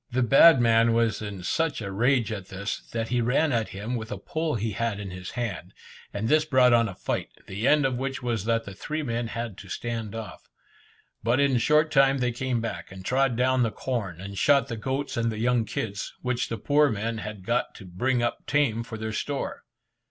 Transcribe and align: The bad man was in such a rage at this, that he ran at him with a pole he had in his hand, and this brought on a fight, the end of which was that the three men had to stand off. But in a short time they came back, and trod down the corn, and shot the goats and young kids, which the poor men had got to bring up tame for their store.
The 0.09 0.23
bad 0.23 0.59
man 0.59 0.93
was 0.93 1.21
in 1.21 1.43
such 1.43 1.79
a 1.79 1.91
rage 1.91 2.31
at 2.31 2.47
this, 2.47 2.81
that 2.91 3.09
he 3.09 3.21
ran 3.21 3.51
at 3.51 3.67
him 3.69 3.93
with 3.95 4.11
a 4.11 4.17
pole 4.17 4.55
he 4.55 4.71
had 4.71 4.99
in 4.99 5.11
his 5.11 5.29
hand, 5.37 5.75
and 6.11 6.27
this 6.27 6.43
brought 6.43 6.73
on 6.73 6.89
a 6.89 6.95
fight, 6.95 7.29
the 7.45 7.67
end 7.67 7.85
of 7.85 7.99
which 7.99 8.23
was 8.23 8.45
that 8.45 8.65
the 8.65 8.73
three 8.73 9.03
men 9.03 9.27
had 9.27 9.59
to 9.59 9.69
stand 9.69 10.15
off. 10.15 10.49
But 11.21 11.39
in 11.39 11.55
a 11.57 11.59
short 11.59 11.91
time 11.91 12.17
they 12.17 12.31
came 12.31 12.59
back, 12.61 12.91
and 12.91 13.05
trod 13.05 13.35
down 13.35 13.61
the 13.61 13.69
corn, 13.69 14.19
and 14.19 14.39
shot 14.39 14.69
the 14.69 14.75
goats 14.75 15.17
and 15.17 15.31
young 15.31 15.65
kids, 15.65 16.15
which 16.23 16.49
the 16.49 16.57
poor 16.57 16.89
men 16.89 17.19
had 17.19 17.45
got 17.45 17.75
to 17.75 17.85
bring 17.85 18.23
up 18.23 18.47
tame 18.47 18.81
for 18.83 18.97
their 18.97 19.13
store. 19.13 19.65